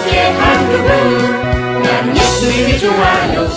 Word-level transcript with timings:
함께 0.00 0.18
한국은 0.18 1.82
나는 1.82 2.16
예수님이 2.16 2.78
좋아요 2.78 3.48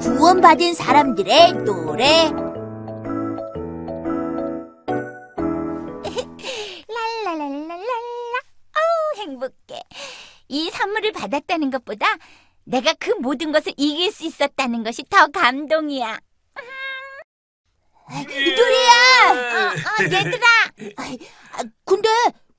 구원받은 0.00 0.74
사람들의 0.74 1.52
노래. 1.64 2.04
랄랄랄랄랄라. 7.24 7.84
어우, 8.74 9.20
행복해. 9.22 9.80
이 10.48 10.70
선물을 10.70 11.12
받았다는 11.12 11.70
것보다 11.70 12.06
내가 12.64 12.94
그 12.98 13.10
모든 13.20 13.52
것을 13.52 13.72
이길 13.76 14.10
수 14.10 14.24
있었다는 14.24 14.82
것이 14.82 15.04
더 15.08 15.28
감동이야. 15.28 16.18
누리야! 18.10 19.30
어, 19.30 19.68
어, 19.68 20.04
얘들아! 20.04 20.46
아, 20.96 21.62
근데 21.84 22.08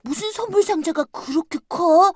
무슨 0.03 0.31
선물 0.31 0.63
상자가 0.63 1.03
그렇게 1.05 1.59
커? 1.67 2.13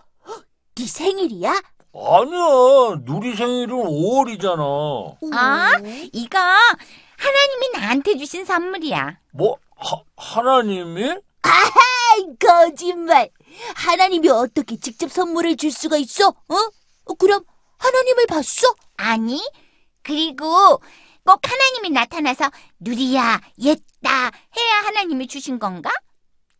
네 0.76 0.86
생일이야? 0.86 1.52
아니야, 1.96 3.02
누리 3.06 3.36
생일은 3.36 3.76
5월이잖아. 3.76 5.18
아, 5.34 5.72
이거 6.12 6.40
하나님이 6.40 7.70
나한테 7.74 8.18
주신 8.18 8.46
선물이야. 8.46 9.20
뭐, 9.32 9.58
하, 9.76 9.98
하나님이? 10.18 11.16
아이, 11.44 12.28
거짓말. 12.40 13.30
하나님이 13.76 14.30
어떻게 14.30 14.78
직접 14.78 15.12
선물을 15.12 15.56
줄 15.58 15.72
수가 15.72 15.98
있어? 15.98 16.30
어? 16.30 16.56
어, 17.06 17.14
그럼 17.16 17.44
하나님을 17.78 18.26
봤어? 18.26 18.74
아니, 18.98 19.40
그리고 20.02 20.82
꼭 21.26 21.40
하나님이 21.50 21.90
나타나서 21.92 22.50
누리야, 22.80 23.40
옛다 23.60 24.10
해야 24.58 24.76
하나님이 24.86 25.28
주신 25.28 25.58
건가? 25.60 25.90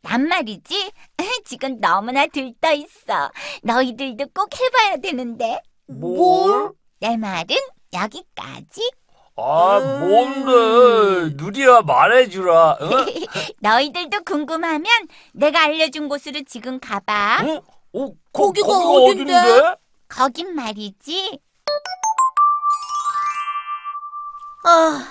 난 0.02 0.28
말이지. 0.28 0.92
지금 1.46 1.80
너무나 1.80 2.28
들떠 2.28 2.74
있어. 2.74 3.32
너희들도 3.64 4.26
꼭 4.34 4.50
해봐야 4.60 4.98
되는데. 4.98 5.62
뭘? 5.88 6.72
내 7.00 7.18
말은 7.18 7.56
여기까지. 7.94 8.92
아, 9.36 9.80
뭔데? 10.00 11.36
누리야, 11.36 11.82
말해주라. 11.82 12.72
어? 12.74 12.78
너희들도 13.60 14.24
궁금하면 14.24 14.86
내가 15.34 15.64
알려준 15.64 16.08
곳으로 16.08 16.42
지금 16.48 16.80
가봐. 16.80 17.40
어? 17.44 17.64
어, 18.00 18.12
거기가 18.32 18.68
거기가? 18.68 18.90
어딘데? 18.90 19.76
거긴 20.08 20.56
말이지. 20.56 21.40
아, 24.64 25.04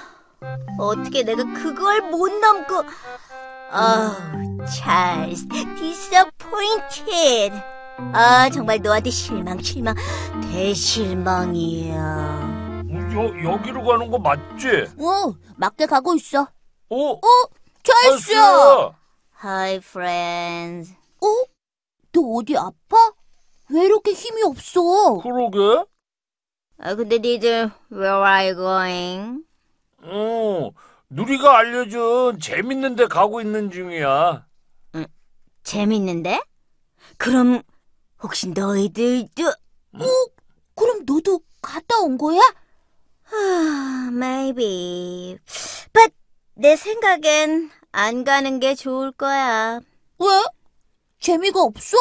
어떻게 0.78 1.22
내가 1.22 1.45
그걸 1.45 2.00
못 2.11 2.28
넘고. 2.33 2.84
아, 3.70 4.17
찰스, 4.67 5.47
disappointed. 5.77 7.55
아, 8.14 8.48
정말 8.50 8.80
너한테 8.80 9.11
실망, 9.11 9.61
실망, 9.61 9.95
대실망이야. 10.50 11.95
여, 13.14 13.53
여기로 13.53 13.84
가는 13.84 14.11
거 14.11 14.19
맞지? 14.19 14.91
어, 14.98 15.34
맞게 15.56 15.86
가고 15.86 16.14
있어. 16.14 16.48
어? 16.91 17.20
찰스! 17.83 18.33
Hi, 19.45 19.74
friends. 19.77 20.95
어? 21.20 21.27
너 22.12 22.20
어디 22.36 22.57
아파? 22.57 23.12
왜 23.70 23.85
이렇게 23.85 24.12
힘이 24.12 24.42
없어? 24.45 25.18
그러게? 25.23 25.85
아, 26.84 26.96
근데 26.96 27.18
니들, 27.18 27.70
where 27.92 28.24
are 28.26 28.48
you 28.48 28.56
going? 28.56 29.44
어, 30.02 30.72
누리가 31.08 31.56
알려준 31.58 32.40
재밌는 32.40 32.96
데 32.96 33.06
가고 33.06 33.40
있는 33.40 33.70
중이야. 33.70 34.44
재밌는데? 35.62 36.42
그럼, 37.18 37.62
혹시 38.20 38.48
너희들도, 38.48 39.44
그럼 40.74 41.04
너도 41.06 41.40
갔다 41.62 42.00
온 42.00 42.18
거야? 42.18 42.40
아, 43.30 44.10
maybe. 44.12 45.38
But, 45.92 46.12
내 46.54 46.74
생각엔 46.74 47.70
안 47.92 48.24
가는 48.24 48.58
게 48.58 48.74
좋을 48.74 49.12
거야. 49.12 49.78
왜? 50.18 50.26
재미가 51.20 51.62
없어? 51.62 51.96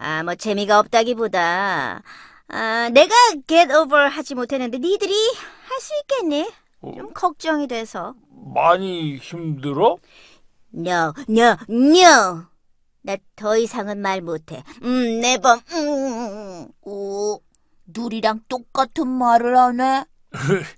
아, 0.00 0.24
뭐 0.24 0.34
재미가 0.34 0.80
없다기보다 0.80 2.02
아, 2.48 2.88
내가 2.92 3.14
get 3.46 3.72
over 3.72 4.08
하지 4.08 4.34
못했는데 4.34 4.78
니들이 4.78 5.12
할 5.12 5.80
수 5.80 5.92
있겠니? 6.02 6.48
좀 6.96 7.12
걱정이 7.12 7.66
돼서. 7.66 8.14
많이 8.54 9.16
힘들어? 9.16 9.96
No, 10.74 11.12
no, 11.28 11.56
no. 11.68 12.44
나 13.02 13.16
더 13.36 13.56
이상은 13.56 14.00
말 14.00 14.20
못해. 14.20 14.62
음, 14.82 15.22
never. 15.22 15.60
음. 15.72 16.68
어, 16.86 17.38
누리랑 17.86 18.40
똑같은 18.48 19.06
말을 19.08 19.56
하네. 19.56 20.04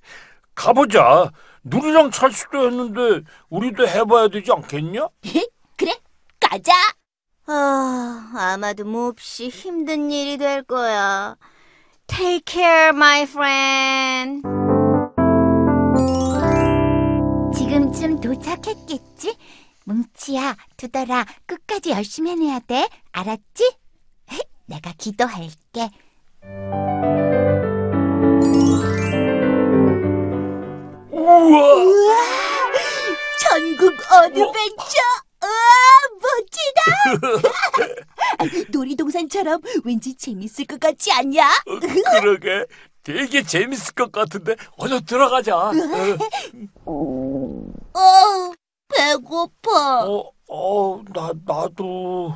가보자. 0.54 1.30
누리랑 1.64 2.10
찰수도 2.10 2.66
했는데 2.66 3.28
우리도 3.50 3.86
해봐야 3.86 4.28
되지 4.28 4.50
않겠냐? 4.52 5.08
그래, 5.76 5.94
가자. 6.40 6.72
아, 7.46 8.30
아마도 8.34 8.84
몹시 8.84 9.48
힘든 9.48 10.10
일이 10.10 10.36
될 10.38 10.62
거야. 10.62 11.36
Take 12.08 12.44
care, 12.46 12.88
my 12.88 13.22
friend. 13.22 14.42
지금쯤 17.56 18.20
도착했겠지? 18.20 19.36
뭉치야, 19.84 20.56
두더라, 20.76 21.24
끝까지 21.46 21.90
열심히 21.90 22.32
해내야 22.32 22.60
돼. 22.60 22.88
알았지? 23.12 23.76
내가 24.66 24.92
기도할게. 24.98 25.88
우와! 31.10 31.38
우와! 31.50 32.16
천국 33.40 33.94
어드벤처! 34.12 34.98
우와, 35.42 37.18
멋지다! 37.18 38.00
놀이동산처럼 38.70 39.60
왠지 39.84 40.14
재밌을 40.16 40.64
것 40.66 40.78
같지 40.80 41.12
않냐? 41.12 41.46
어, 41.48 41.78
그러게. 42.20 42.66
되게 43.02 43.42
재밌을 43.42 43.94
것 43.94 44.12
같은데 44.12 44.54
어서 44.76 45.00
들어가자. 45.00 45.56
어, 45.56 45.72
어, 47.94 48.52
배고파. 48.88 50.06
어, 50.06 50.30
어, 50.48 51.02
나 51.14 51.32
나도 51.46 52.34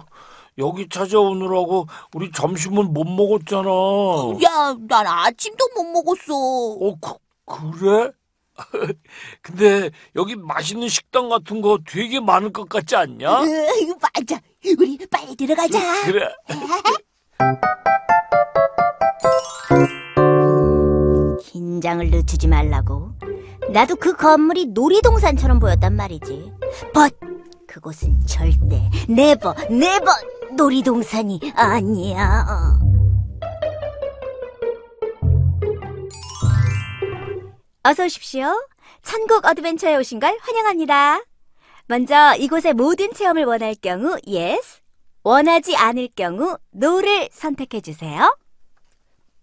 여기 0.58 0.88
찾아오느라고 0.88 1.86
우리 2.14 2.30
점심은 2.32 2.92
못 2.92 3.04
먹었잖아. 3.04 3.68
어, 3.70 4.38
야, 4.42 4.74
난 4.88 5.06
아침도 5.06 5.68
못 5.76 5.84
먹었어. 5.84 6.96
그, 7.00 7.78
그래? 7.78 8.10
근데 9.42 9.90
여기 10.16 10.36
맛있는 10.36 10.88
식당 10.88 11.28
같은 11.28 11.60
거 11.60 11.78
되게 11.86 12.20
많을 12.20 12.52
것 12.52 12.68
같지 12.68 12.96
않냐? 12.96 13.42
으, 13.42 13.46
맞아. 14.00 14.40
우리 14.78 14.98
빨리 15.10 15.34
들어가자. 15.36 15.78
그래. 16.04 16.28
긴장을 21.42 22.08
늦추지 22.10 22.48
말라고. 22.48 23.12
나도 23.70 23.96
그 23.96 24.14
건물이 24.14 24.66
놀이동산처럼 24.66 25.58
보였단 25.58 25.94
말이지. 25.94 26.52
But 26.92 27.16
그곳은 27.66 28.20
절대 28.26 28.88
never, 29.08 29.54
never 29.70 30.12
놀이동산이 30.56 31.40
아니야. 31.54 32.78
어서 37.84 38.04
오십시오. 38.04 38.46
천국 39.02 39.44
어드벤처에 39.44 39.96
오신 39.96 40.20
걸 40.20 40.36
환영합니다. 40.40 41.20
먼저 41.86 42.34
이곳의 42.36 42.74
모든 42.74 43.12
체험을 43.12 43.44
원할 43.44 43.74
경우 43.74 44.16
yes, 44.26 44.80
원하지 45.24 45.76
않을 45.76 46.08
경우 46.14 46.56
no를 46.74 47.28
선택해 47.32 47.80
주세요. 47.80 48.36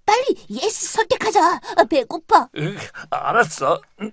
빨리 0.05 0.25
yes 0.49 0.93
선택하자. 0.93 1.59
아, 1.77 1.83
배고파. 1.83 2.49
으, 2.57 2.77
알았어. 3.11 3.81
응. 4.01 4.11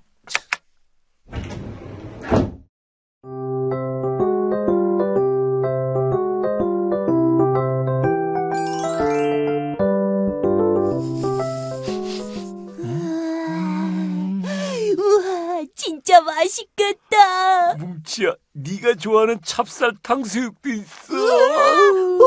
맛있겠다. 16.27 17.75
뭉치야, 17.77 18.35
네가 18.53 18.95
좋아하는 18.97 19.41
찹쌀 19.43 19.95
탕수육도 20.03 20.69
있어. 20.69 21.15
오, 21.15 22.21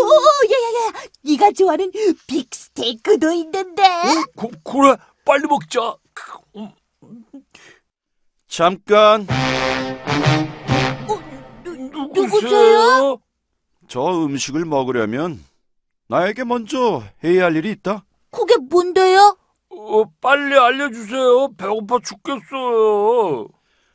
야야야, 0.49 0.93
네가 1.23 1.51
좋아하는 1.51 1.91
빅스테이크도 2.27 3.31
있는데. 3.33 3.83
고, 4.35 4.49
그래, 4.63 4.95
빨리 5.25 5.45
먹자. 5.47 5.95
음, 6.55 6.71
잠깐 8.47 9.27
어, 11.07 11.19
누, 11.63 11.75
누구세요? 12.13 13.19
저 13.87 14.01
음식을 14.25 14.65
먹으려면 14.65 15.43
나에게 16.07 16.43
먼저 16.43 17.03
해야 17.23 17.45
할 17.45 17.55
일이 17.55 17.71
있다. 17.71 18.03
그게 18.31 18.57
뭔데요? 18.57 19.37
어, 19.69 20.03
빨리 20.19 20.57
알려주세요. 20.57 21.53
배고파 21.55 21.99
죽겠어요. 22.03 23.47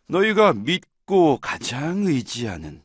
너희가 0.09 0.53
믿고 0.53 1.39
가장 1.41 2.05
의지하는 2.05 2.83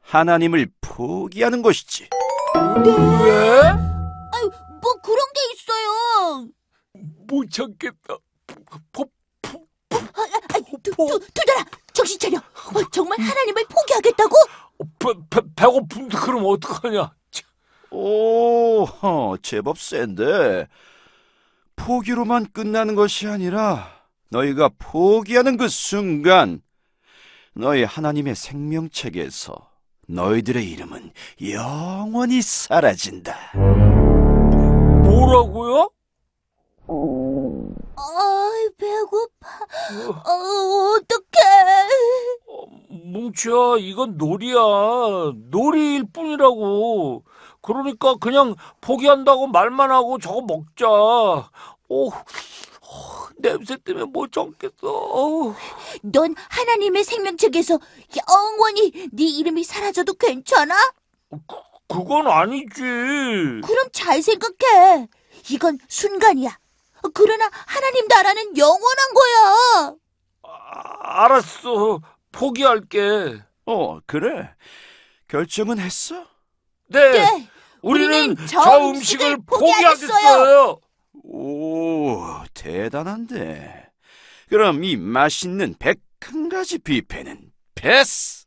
하나님을 0.00 0.70
포기하는 0.80 1.62
것이지. 1.62 2.08
왜? 2.54 3.72
뭐 4.80 4.94
그런 5.02 5.18
게 5.34 5.40
있어요. 5.54 6.48
못 7.26 7.50
참겠다. 7.50 8.16
포, 8.92 9.04
포, 9.42 9.66
아, 9.90 10.58
두, 10.60 10.78
두, 10.82 11.20
두달아 11.34 11.64
정신 11.92 12.18
차려. 12.18 12.38
어, 12.38 12.90
정말 12.90 13.18
하나님을 13.20 13.64
포기하겠다고? 13.66 14.36
배, 14.98 15.08
배, 15.30 15.40
배고픈데 15.56 16.16
그럼 16.18 16.44
어떡하냐? 16.46 17.10
오, 17.90 18.84
허, 18.84 19.36
제법 19.42 19.78
센데. 19.78 20.68
포기로만 21.76 22.50
끝나는 22.52 22.94
것이 22.94 23.26
아니라 23.26 23.97
너희가 24.30 24.70
포기하는 24.78 25.56
그 25.56 25.68
순간 25.68 26.62
너희 27.54 27.84
하나님의 27.84 28.34
생명책에서 28.34 29.54
너희들의 30.08 30.64
이름은 30.70 31.12
영원히 31.50 32.40
사라진다. 32.40 33.34
뭐라고요? 35.04 35.90
아, 37.96 38.68
배고파. 38.78 39.48
어, 40.08 40.96
어떡해. 40.96 41.40
어, 42.48 42.66
뭉치야, 43.04 43.76
이건 43.80 44.16
놀이야. 44.16 44.58
놀이일 45.50 46.04
뿐이라고. 46.12 47.24
그러니까 47.60 48.14
그냥 48.16 48.54
포기한다고 48.80 49.48
말만 49.48 49.90
하고 49.90 50.18
저거 50.18 50.40
먹자. 50.42 50.88
오, 51.88 52.08
어, 52.08 52.12
냄새 53.38 53.76
때문에 53.76 54.04
못 54.06 54.32
참겠어. 54.32 54.88
어우. 54.88 55.54
넌 56.02 56.34
하나님의 56.48 57.04
생명책에서 57.04 57.78
영원히 58.28 58.90
네 59.12 59.24
이름이 59.24 59.64
사라져도 59.64 60.14
괜찮아? 60.14 60.74
그건 61.88 62.26
아니지. 62.26 62.80
그럼 62.80 63.88
잘 63.92 64.22
생각해. 64.22 65.08
이건 65.50 65.78
순간이야. 65.88 66.58
그러나 67.14 67.48
하나님 67.66 68.06
나라는 68.08 68.56
영원한 68.56 69.14
거야. 69.14 69.94
아, 70.42 71.24
알았어. 71.24 72.00
포기할게. 72.32 73.40
어, 73.66 74.00
그래. 74.06 74.50
결정은 75.28 75.78
했어? 75.78 76.26
네. 76.88 77.10
네, 77.12 77.48
우리는, 77.82 78.14
우리는 78.30 78.46
저, 78.46 78.60
저 78.62 78.88
음식을 78.88 79.26
음식을 79.26 79.38
포기하겠어요. 79.46 80.80
오, 81.30 82.24
대단한데. 82.54 83.90
그럼 84.48 84.82
이 84.82 84.96
맛있는 84.96 85.74
101가지 85.74 86.82
뷔페는 86.82 87.52
패스! 87.74 88.46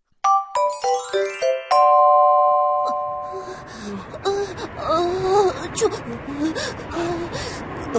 어, 4.78 5.72
저, 5.76 5.88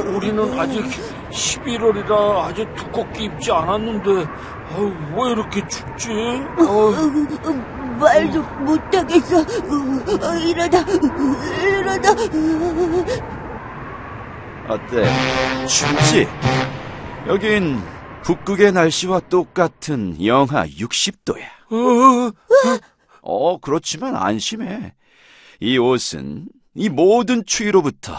우리는 0.01 0.59
아직 0.59 0.83
11월이라 1.31 2.39
아주 2.39 2.67
두껍게 2.75 3.25
입지 3.25 3.53
않았는데 3.53 4.11
왜 4.11 5.31
이렇게 5.31 5.61
춥지? 5.69 6.11
어, 6.59 6.63
어, 6.65 7.53
말도 8.01 8.43
못하겠어. 8.43 9.39
어, 9.39 10.35
이러다, 10.39 10.81
이러다. 11.63 13.42
어때? 14.73 15.05
춥지? 15.67 16.27
여긴 17.27 17.79
북극의 18.23 18.73
날씨와 18.73 19.21
똑같은 19.29 20.25
영하 20.25 20.67
60도야. 20.67 21.45
어, 21.71 22.33
어, 23.23 23.59
그렇지만 23.59 24.17
안심해. 24.17 24.95
이 25.61 25.79
옷은 25.79 26.49
이 26.75 26.89
모든 26.89 27.45
추위로부터 27.45 28.15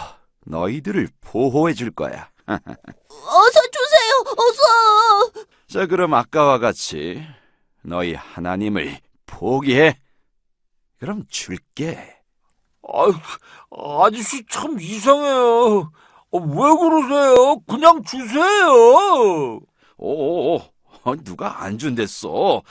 너희들을 0.45 1.07
보호해 1.21 1.73
줄 1.73 1.91
거야. 1.91 2.29
어서 2.45 3.61
주세요, 3.71 4.23
어서. 4.37 5.47
자, 5.67 5.85
그럼 5.87 6.13
아까와 6.13 6.59
같이 6.59 7.25
너희 7.81 8.13
하나님을 8.13 8.99
포기해. 9.25 9.97
그럼 10.99 11.23
줄게. 11.29 12.15
아유, 12.87 13.13
아저씨 13.71 14.45
참 14.49 14.79
이상해요. 14.79 15.91
어, 16.33 16.39
왜 16.39 16.75
그러세요? 16.75 17.59
그냥 17.67 18.01
주세요. 18.03 19.61
오, 19.97 20.57
어, 20.57 21.15
누가 21.23 21.63
안 21.63 21.77
준댔어? 21.77 22.63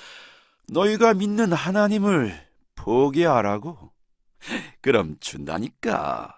너희가 0.69 1.15
믿는 1.15 1.53
하나님을 1.53 2.35
포기하라고. 2.75 3.79
그럼 4.81 5.17
준다니까. 5.21 6.35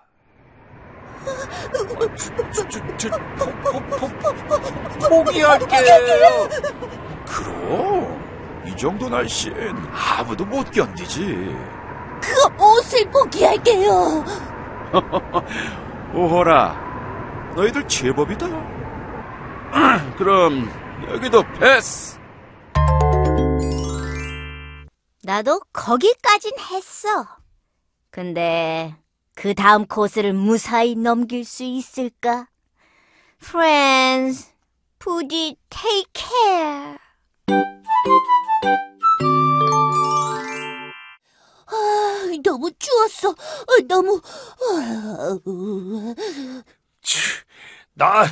저, 2.53 2.69
저, 2.69 2.97
저, 2.99 3.09
포, 3.39 3.47
포, 3.63 3.81
포, 5.09 5.25
포기할게요. 5.25 6.49
그럼 7.27 8.65
이 8.67 8.77
정도 8.77 9.09
날씨엔 9.09 9.75
아무도 9.91 10.45
못 10.45 10.71
견디지. 10.71 11.25
그 12.21 12.63
옷을 12.63 13.11
포기할게요. 13.11 14.23
오호라, 16.15 16.84
너희들 17.55 17.87
제법이다. 17.89 18.47
그럼 20.19 20.69
여기도 21.09 21.43
패스. 21.59 22.19
나도 25.23 25.61
거기까진 25.73 26.53
했어. 26.59 27.27
근데 28.11 28.95
그 29.35 29.55
다음 29.55 29.87
코스를 29.87 30.33
무사히 30.33 30.95
넘길 30.95 31.45
수 31.45 31.65
있을까? 31.65 32.49
Friends, 33.43 34.53
부디 34.99 35.57
take 35.71 36.11
care. 36.15 36.99
아, 41.67 42.43
너무 42.45 42.71
추웠어. 42.79 43.31
어, 43.31 43.35
너무. 43.89 44.21
아, 47.05 47.07
치, 47.07 47.19
나 47.95 48.25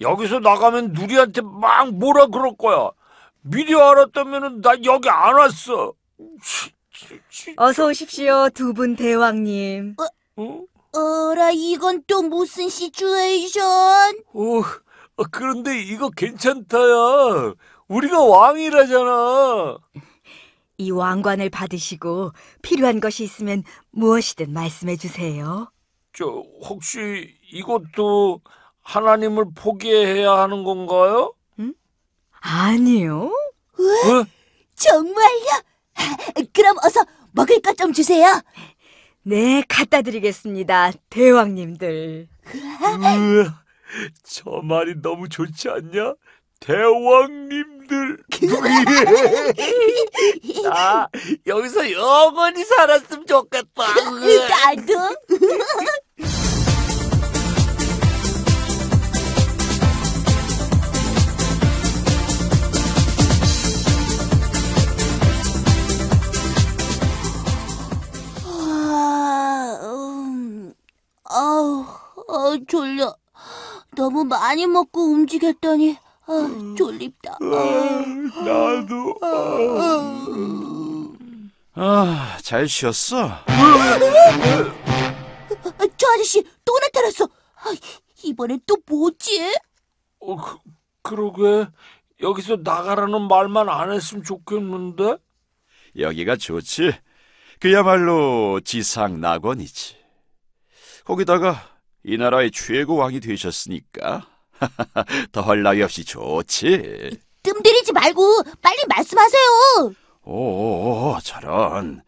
여기서 0.00 0.40
나가면 0.40 0.92
누리한테 0.92 1.42
막 1.42 1.92
뭐라 1.92 2.26
그럴 2.26 2.56
거야. 2.56 2.90
미리 3.42 3.74
알았다면 3.74 4.62
나 4.62 4.72
여기 4.84 5.08
안 5.08 5.34
왔어. 5.36 5.92
치, 6.42 6.70
치, 6.90 7.20
치, 7.30 7.54
어서 7.58 7.86
오십시오, 7.86 8.48
두 8.54 8.72
분 8.72 8.96
대왕님. 8.96 9.96
어? 10.36 10.60
어라, 10.92 11.50
이건 11.52 12.02
또 12.06 12.22
무슨 12.22 12.68
시츄에이션? 12.68 13.62
어, 14.32 14.60
어, 15.16 15.24
그런데 15.30 15.78
이거 15.82 16.08
괜찮다야. 16.10 17.54
우리가 17.88 18.22
왕이라잖아. 18.24 19.76
이 20.78 20.90
왕관을 20.90 21.50
받으시고 21.50 22.32
필요한 22.62 23.00
것이 23.00 23.22
있으면 23.24 23.62
무엇이든 23.90 24.52
말씀해 24.52 24.96
주세요. 24.96 25.70
저 26.16 26.24
혹시 26.62 27.34
이것도 27.54 28.40
하나님을 28.82 29.46
포기해야 29.54 30.32
하는 30.32 30.64
건가요? 30.64 31.32
아니요. 32.40 33.30
어? 33.78 34.24
정말요? 34.74 35.62
아, 35.94 36.16
그럼 36.52 36.76
어서 36.84 37.00
먹을 37.32 37.60
것 37.62 37.74
좀 37.76 37.92
주세요. 37.92 38.40
네, 39.22 39.62
갖다 39.66 40.02
드리겠습니다, 40.02 40.90
대왕님들. 41.08 42.28
으아, 42.54 43.62
저 44.24 44.50
말이 44.62 45.00
너무 45.00 45.28
좋지 45.30 45.70
않냐? 45.70 46.14
대왕님들. 46.60 48.18
나 50.64 51.08
여기서 51.46 51.90
영원히 51.92 52.62
살았으면 52.64 53.26
좋겠다. 53.26 53.84
나도. 53.94 55.16
아, 72.54 72.58
졸려. 72.68 73.16
너무 73.96 74.24
많이 74.24 74.66
먹고 74.66 75.12
움직였더니, 75.12 75.96
아, 76.26 76.74
졸립다. 76.76 77.38
아. 77.40 78.04
나도. 78.44 79.18
아, 81.74 82.38
잘 82.42 82.68
쉬었어? 82.68 83.26
아, 83.26 83.98
저 85.96 86.06
아저씨 86.14 86.44
또 86.64 86.78
나타났어. 86.78 87.24
아, 87.24 87.74
이번엔 88.22 88.60
또 88.66 88.76
뭐지? 88.86 89.52
어, 90.20 90.36
그, 90.36 90.58
그러게. 91.02 91.68
여기서 92.20 92.58
나가라는 92.62 93.26
말만 93.26 93.68
안 93.68 93.90
했으면 93.92 94.22
좋겠는데? 94.22 95.16
여기가 95.98 96.36
좋지. 96.36 96.92
그야말로 97.60 98.60
지상 98.60 99.20
낙원이지. 99.20 99.96
거기다가 101.04 101.73
이 102.04 102.16
나라의 102.18 102.50
최고 102.50 102.96
왕이 102.96 103.20
되셨으니까 103.20 104.26
더할 105.32 105.62
나위 105.62 105.82
없이 105.82 106.04
좋지. 106.04 107.18
뜸 107.42 107.62
들이지 107.62 107.92
말고 107.92 108.42
빨리 108.62 108.76
말씀하세요. 108.88 109.94
오, 110.24 111.16
저런. 111.22 112.02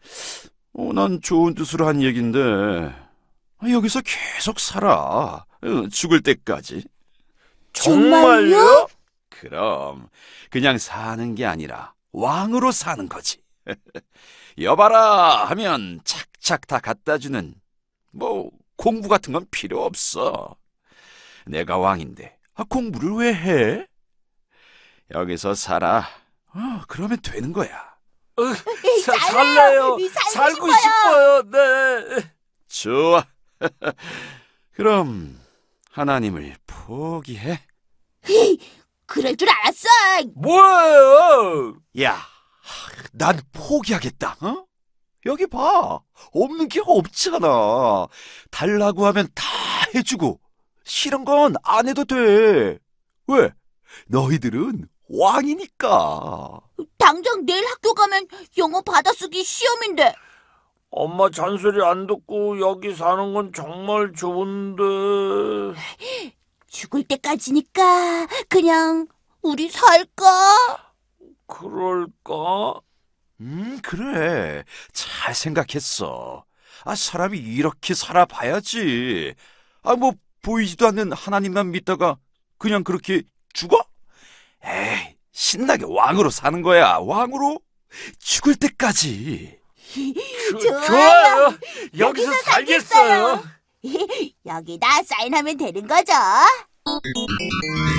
어, 0.73 0.93
난 0.93 1.19
좋은 1.21 1.55
뜻으로 1.55 1.87
한 1.87 2.01
얘긴데 2.01 2.93
여기서 3.69 4.01
계속 4.01 4.59
살아. 4.59 5.45
어, 5.63 5.87
죽을 5.91 6.21
때까지. 6.21 6.83
정말요? 7.73 8.87
그럼 9.29 10.09
그냥 10.49 10.77
사는 10.77 11.35
게 11.35 11.45
아니라 11.45 11.93
왕으로 12.11 12.71
사는 12.71 13.09
거지. 13.09 13.41
여봐라 14.59 15.45
하면 15.49 16.01
착착 16.03 16.65
다 16.67 16.79
갖다 16.79 17.17
주는 17.17 17.53
뭐 18.11 18.49
공부 18.77 19.09
같은 19.09 19.33
건 19.33 19.45
필요 19.51 19.83
없어. 19.83 20.55
내가 21.45 21.77
왕인데 21.77 22.37
아, 22.55 22.63
공부를 22.63 23.11
왜 23.15 23.33
해? 23.33 23.87
여기서 25.11 25.53
살아. 25.53 26.07
어, 26.53 26.81
그러면 26.87 27.19
되는 27.21 27.51
거야. 27.53 27.95
어, 28.37 28.43
사, 29.03 29.17
살래요. 29.31 29.97
살고 29.99 30.31
살고 30.31 30.69
싶어요. 30.71 31.43
네. 31.51 32.33
좋아. 32.67 33.25
그럼 34.71 35.39
하나님을 35.91 36.55
포기해. 36.67 37.61
그럴 39.07 39.35
줄 39.35 39.49
알았어. 39.49 39.87
뭐예요? 40.35 41.77
야, 42.01 42.19
난 43.13 43.39
포기하겠다. 43.53 44.37
어? 44.41 44.66
여기 45.27 45.45
봐. 45.45 45.99
없는 46.33 46.67
게 46.69 46.81
없잖아. 46.83 48.07
달라고 48.49 49.05
하면 49.07 49.27
다 49.35 49.43
해주고 49.93 50.39
싫은 50.83 51.25
건 51.25 51.53
안 51.63 51.87
해도 51.87 52.05
돼. 52.05 52.79
왜? 53.27 53.51
너희들은 54.07 54.87
왕이니까. 55.09 56.59
당장 56.97 57.45
내일 57.45 57.65
학교 57.67 57.93
가면 57.93 58.27
영어 58.57 58.81
받아쓰기 58.81 59.43
시험인데. 59.43 60.13
엄마 60.89 61.29
잔소리 61.29 61.83
안 61.83 62.07
듣고 62.07 62.59
여기 62.61 62.95
사는 62.95 63.33
건 63.33 63.51
정말 63.53 64.13
좋은데. 64.13 64.83
죽을 66.67 67.03
때까지니까 67.03 68.27
그냥 68.49 69.07
우리 69.41 69.69
살까? 69.69 70.25
그럴까? 71.47 72.79
음, 73.41 73.79
그래. 73.83 74.63
잘 74.93 75.35
생각했어. 75.35 76.45
아, 76.83 76.95
사람이 76.95 77.37
이렇게 77.37 77.93
살아봐야지. 77.93 79.35
아, 79.83 79.95
뭐, 79.95 80.13
보이지도 80.41 80.87
않는 80.87 81.11
하나님만 81.11 81.71
믿다가 81.71 82.17
그냥 82.57 82.83
그렇게 82.83 83.23
죽어? 83.53 83.77
에이, 84.63 85.15
신나게 85.31 85.85
왕으로 85.87 86.29
사는 86.29 86.61
거야. 86.61 86.97
왕으로? 86.97 87.59
죽을 88.19 88.55
때까지. 88.55 89.59
그, 89.93 90.59
좋아요. 90.59 90.85
좋아요. 90.85 91.57
여기서 91.97 92.27
여기서 92.27 92.31
살겠어요. 92.43 93.43
여기다 94.45 95.03
사인하면 95.03 95.57
되는 95.57 95.87
거죠? 95.87 96.13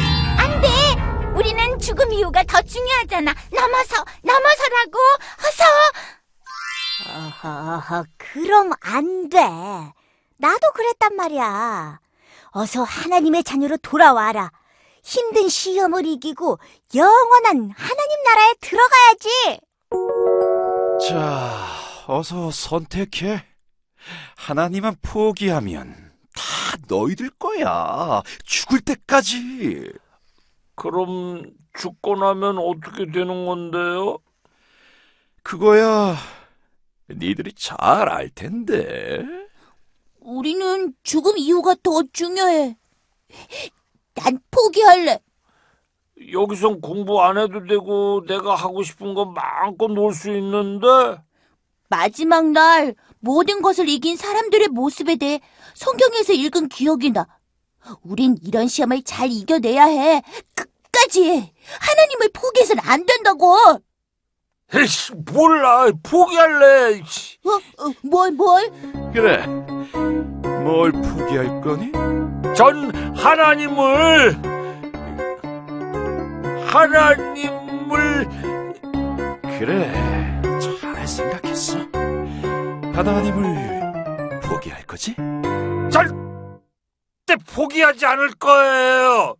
이유가 2.18 2.42
더 2.42 2.60
중요하잖아. 2.60 3.32
넘어서, 3.52 4.04
넘어서라고! 4.22 4.98
어서! 5.46 5.64
어허, 7.06 8.04
그럼 8.16 8.72
안 8.80 9.28
돼. 9.28 9.38
나도 10.36 10.72
그랬단 10.74 11.14
말이야. 11.14 12.00
어서 12.50 12.82
하나님의 12.82 13.44
자녀로 13.44 13.76
돌아와라. 13.78 14.50
힘든 15.04 15.48
시험을 15.48 16.06
이기고 16.06 16.58
영원한 16.94 17.70
하나님 17.76 18.22
나라에 18.24 18.54
들어가야지. 18.60 19.60
자, 21.08 21.66
어서 22.08 22.50
선택해. 22.50 23.44
하나님만 24.36 24.96
포기하면 25.02 26.12
다 26.34 26.42
너희들 26.88 27.30
거야. 27.38 28.22
죽을 28.44 28.80
때까지. 28.80 29.92
그럼 30.78 31.52
죽고 31.76 32.16
나면 32.16 32.58
어떻게 32.58 33.10
되는 33.10 33.46
건데요? 33.46 34.18
그거야, 35.42 36.16
니들이 37.10 37.52
잘 37.54 37.76
알 38.08 38.28
텐데. 38.30 39.24
우리는 40.20 40.94
죽음 41.02 41.36
이유가 41.38 41.74
더 41.82 42.02
중요해. 42.12 42.76
난 44.14 44.40
포기할래. 44.50 45.20
여기선 46.32 46.80
공부 46.80 47.22
안 47.22 47.38
해도 47.38 47.64
되고 47.64 48.24
내가 48.26 48.54
하고 48.56 48.82
싶은 48.82 49.14
거 49.14 49.24
마음껏 49.26 49.88
놀 49.88 50.12
수 50.12 50.30
있는데 50.36 50.86
마지막 51.88 52.50
날 52.50 52.94
모든 53.20 53.62
것을 53.62 53.88
이긴 53.88 54.16
사람들의 54.16 54.68
모습에 54.68 55.16
대해 55.16 55.40
성경에서 55.74 56.32
읽은 56.34 56.68
기억이 56.68 57.12
나. 57.12 57.26
우린 58.02 58.36
이런 58.42 58.68
시험을 58.68 59.02
잘 59.04 59.30
이겨내야 59.30 59.84
해. 59.84 60.22
끝까지 61.08 61.52
하나님을 61.80 62.30
포기해서는 62.32 62.82
안 62.86 63.04
된다고. 63.04 63.54
어, 63.54 63.80
에이씨 64.74 65.12
몰라 65.32 65.86
포기할래 66.02 67.02
씨. 67.06 67.38
어, 67.44 67.90
뭘 68.02 68.30
뭘? 68.32 68.70
그래. 69.12 69.44
뭘 70.62 70.92
포기할 70.92 71.60
거니? 71.62 71.90
전 72.54 72.94
하나님을 73.16 74.36
하나님을 76.66 78.28
그래. 79.58 79.92
잘 80.80 81.08
생각했어. 81.08 81.78
하나님을 82.92 84.40
포기할 84.42 84.82
거지? 84.84 85.14
절대 85.90 87.36
포기하지 87.54 88.04
않을 88.04 88.34
거예요. 88.34 89.34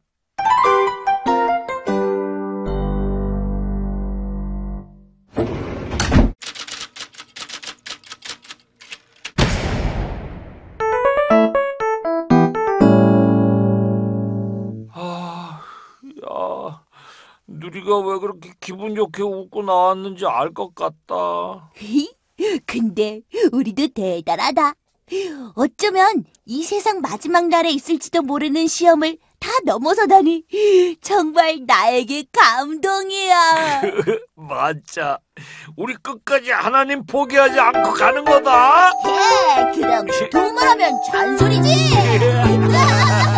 누리가 17.89 17.99
왜 18.01 18.19
그렇게 18.19 18.51
기분 18.61 18.95
좋게 18.95 19.23
웃고 19.23 19.63
나왔는지 19.63 20.27
알 20.27 20.53
것 20.53 20.75
같다. 20.75 21.71
근데 22.67 23.23
우리도 23.53 23.89
대단하다. 23.95 24.75
어쩌면 25.55 26.25
이 26.45 26.63
세상 26.63 27.01
마지막 27.01 27.49
날에 27.49 27.71
있을지도 27.71 28.23
모르는 28.23 28.67
시험을 28.67 29.17
다 29.41 29.51
넘어서다니 29.65 30.45
정말 31.01 31.61
나에게 31.67 32.25
감동이야. 32.33 33.83
맞자. 34.37 35.19
우리 35.77 35.95
끝까지 35.95 36.51
하나님 36.51 37.07
포기하지 37.07 37.59
않고 37.59 37.93
가는 37.95 38.25
거다. 38.25 38.91
예, 39.07 39.81
그럼 39.81 40.07
도모하면 40.31 40.93
잔소리지. 41.11 41.69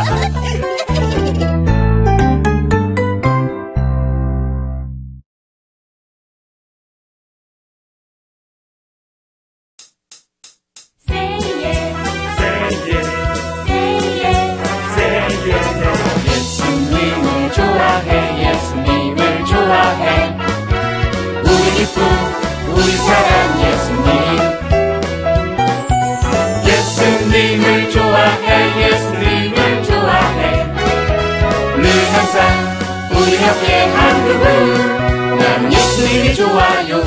함께 33.60 33.84
한국은 33.84 35.38
난 35.38 35.72
예수님이 35.72 36.34
좋아요 36.34 37.04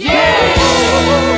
예! 0.00 0.06
Yeah! 0.06 1.29